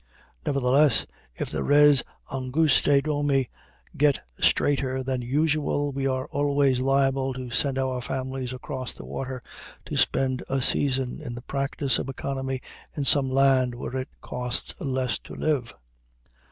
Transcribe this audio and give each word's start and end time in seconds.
Nevertheless, 0.47 1.05
if 1.35 1.51
the 1.51 1.61
res 1.63 2.01
angustæ 2.31 3.03
domi 3.03 3.51
get 3.95 4.19
straiter 4.39 5.03
than 5.03 5.21
usual, 5.21 5.91
we 5.91 6.07
are 6.07 6.25
always 6.31 6.79
liable 6.79 7.35
to 7.35 7.51
send 7.51 7.77
our 7.77 8.01
families 8.01 8.51
across 8.51 8.95
the 8.95 9.05
water 9.05 9.43
to 9.85 9.95
spend 9.95 10.41
a 10.49 10.59
season 10.59 11.21
in 11.21 11.35
the 11.35 11.43
practice 11.43 11.99
of 11.99 12.09
economy 12.09 12.61
in 12.97 13.05
some 13.05 13.29
land 13.29 13.75
where 13.75 13.95
it 13.95 14.09
costs 14.21 14.73
less 14.81 15.19
to 15.19 15.35
live. 15.35 15.71